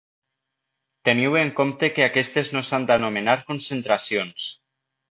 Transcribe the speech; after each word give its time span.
Teniu 1.09 1.37
en 1.43 1.51
compte 1.61 1.91
que 1.99 2.07
aquestes 2.07 2.53
no 2.57 2.65
s'han 2.71 2.89
d'anomenar 2.89 3.39
concentracions. 3.53 4.53